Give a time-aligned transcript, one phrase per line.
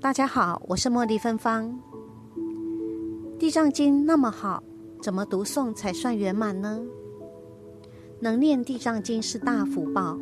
[0.00, 1.76] 大家好，我是茉莉芬芳。
[3.36, 4.62] 地藏经那么好，
[5.02, 6.80] 怎么读诵才算圆满呢？
[8.20, 10.16] 能念地藏经是大福报。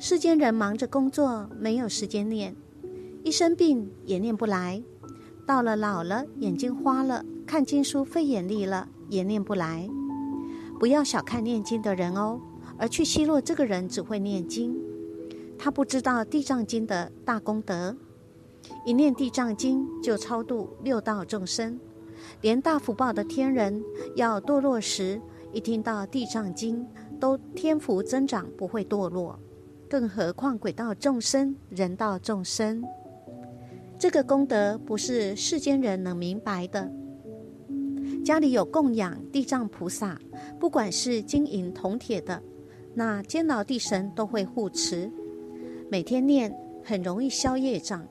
[0.00, 2.54] 世间人忙着工作，没有时间念；
[3.22, 4.82] 一生病也念不来；
[5.46, 9.88] 到了老了，眼睛花了，看经书费眼力了，也念不来。
[10.80, 12.40] 不要小看念经的人哦，
[12.76, 14.76] 而去奚落这个人只会念经，
[15.56, 17.96] 他不知道地藏经的大功德。
[18.84, 21.78] 一念地藏经就超度六道众生，
[22.40, 23.82] 连大福报的天人
[24.16, 25.20] 要堕落时，
[25.52, 26.86] 一听到地藏经
[27.18, 29.38] 都天福增长，不会堕落。
[29.88, 32.82] 更何况鬼道众生、人道众生，
[33.98, 36.90] 这个功德不是世间人能明白的。
[38.24, 40.20] 家里有供养地藏菩萨，
[40.60, 42.42] 不管是金银铜铁的，
[42.92, 45.10] 那监牢地神都会护持。
[45.90, 46.54] 每天念
[46.84, 48.06] 很容易消业障。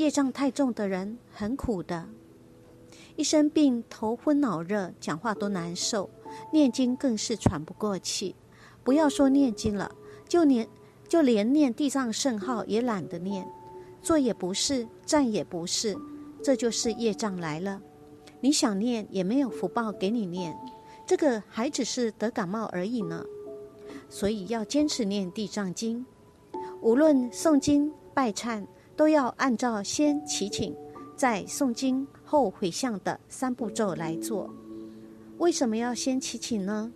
[0.00, 2.08] 业障太重的人很苦的，
[3.16, 6.08] 一生病头昏脑热，讲话都难受，
[6.54, 8.34] 念经更是喘不过气。
[8.82, 9.94] 不要说念经了，
[10.26, 10.66] 就连
[11.06, 13.46] 就连念地藏圣号也懒得念，
[14.00, 15.94] 坐也不是，站也不是，
[16.42, 17.82] 这就是业障来了。
[18.40, 20.56] 你想念也没有福报给你念，
[21.06, 23.22] 这个还只是得感冒而已呢。
[24.08, 26.06] 所以要坚持念地藏经，
[26.80, 28.64] 无论诵经拜忏。
[29.00, 30.76] 都要按照先祈请，
[31.16, 34.54] 再诵经后回向的三步骤来做。
[35.38, 36.92] 为什么要先祈请呢？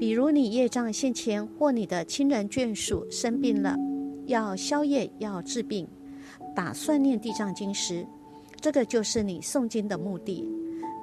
[0.00, 3.76] 比如你业障现前，或你的亲人眷属生病了，
[4.26, 5.86] 要消业要治病，
[6.56, 8.04] 打算念地藏经时，
[8.60, 10.44] 这个就是你诵经的目的。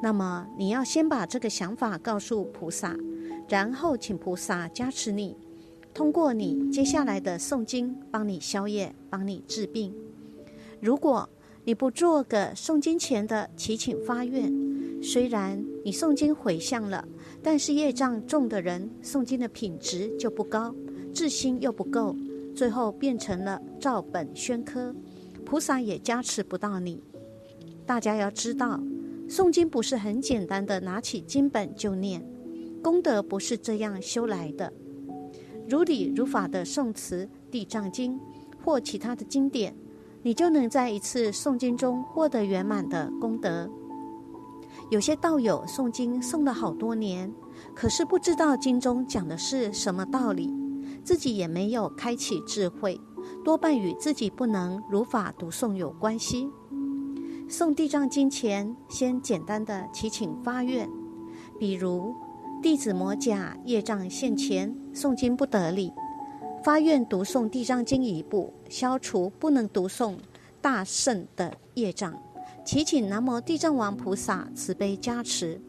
[0.03, 2.93] 那么你要先把这个想法告诉菩萨，
[3.47, 5.37] 然后请菩萨加持你，
[5.93, 9.95] 通过你接下来的诵经，帮你消业，帮你治病。
[10.81, 11.29] 如果
[11.65, 14.51] 你不做个诵经前的祈请发愿，
[15.03, 17.05] 虽然你诵经回向了，
[17.43, 20.73] 但是业障重的人诵经的品质就不高，
[21.13, 22.15] 自心又不够，
[22.55, 24.95] 最后变成了照本宣科，
[25.45, 27.03] 菩萨也加持不到你。
[27.85, 28.81] 大家要知道，
[29.27, 32.25] 诵经不是很简单的拿起经本就念，
[32.81, 34.71] 功德不是这样修来的。
[35.67, 38.13] 如理如法的诵词《地藏经》
[38.63, 39.75] 或其他的经典。
[40.21, 43.69] 你就能在一次诵经中获得圆满的功德。
[44.89, 47.31] 有些道友诵经诵了好多年，
[47.75, 50.53] 可是不知道经中讲的是什么道理，
[51.03, 52.99] 自己也没有开启智慧，
[53.43, 56.49] 多半与自己不能如法读诵有关系。
[57.47, 60.89] 诵地藏经前，先简单的祈请发愿，
[61.57, 62.13] 比如
[62.61, 65.91] 弟子魔甲业障现前，诵经不得力。
[66.63, 70.15] 发愿读诵地藏经一部，消除不能读诵
[70.61, 72.13] 大圣的业障，
[72.65, 75.59] 祈请南无地藏王菩萨慈悲加持，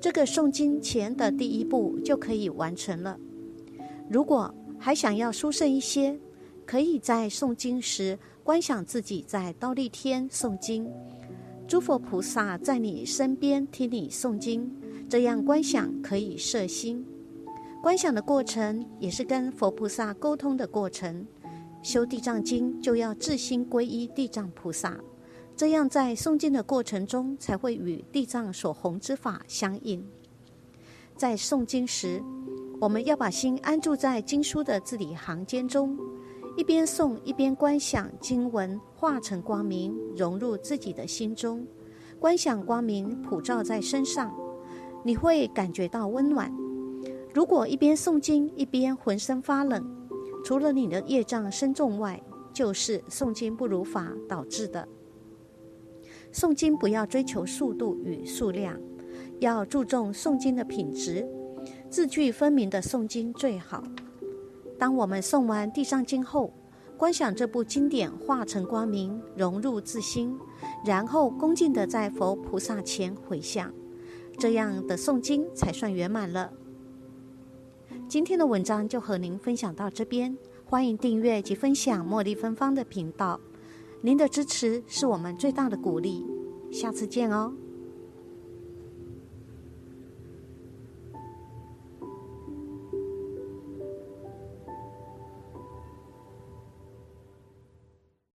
[0.00, 3.18] 这个诵经前的第一步就可以完成了。
[4.08, 6.16] 如果还想要殊胜一些，
[6.64, 10.88] 可以在诵经时观想自己在刀立天诵经，
[11.66, 14.72] 诸佛菩萨在你身边听你诵经，
[15.08, 17.04] 这样观想可以摄心。
[17.82, 21.26] 观想的过程也是跟佛菩萨沟通的过程。
[21.82, 25.00] 修地藏经就要自心皈依地藏菩萨，
[25.56, 30.06] 这样在诵经的过程中才会与地藏所弘之法相应。
[31.16, 32.22] 在诵经时，
[32.78, 35.98] 我们要把心安住在经书的字里行间中，
[36.58, 41.66] 一边诵一边观想经文化成光明，融入自己的心中。
[42.18, 44.30] 观想光明普照在身上，
[45.02, 46.54] 你会感觉到温暖。
[47.32, 49.84] 如果一边诵经一边浑身发冷，
[50.44, 52.20] 除了你的业障深重外，
[52.52, 54.86] 就是诵经不如法导致的。
[56.32, 58.78] 诵经不要追求速度与数量，
[59.38, 61.26] 要注重诵经的品质，
[61.88, 63.82] 字句分明的诵经最好。
[64.78, 66.52] 当我们诵完地藏经后，
[66.96, 70.36] 观想这部经典化成光明，融入自心，
[70.84, 73.72] 然后恭敬的在佛菩萨前回向，
[74.38, 76.52] 这样的诵经才算圆满了。
[78.10, 83.40] 今天的文章就和您分享到这边，欢迎订阅及分享茉莉芬芳的频道，
[84.00, 86.26] 您的支持是我们最大的鼓励，
[86.72, 87.54] 下次见哦。